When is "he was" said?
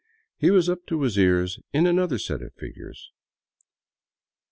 0.35-0.67